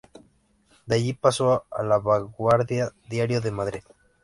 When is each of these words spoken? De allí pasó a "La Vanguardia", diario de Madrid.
De 0.87 0.95
allí 0.95 1.13
pasó 1.13 1.67
a 1.69 1.83
"La 1.83 1.99
Vanguardia", 1.99 2.91
diario 3.07 3.39
de 3.39 3.51
Madrid. 3.51 3.83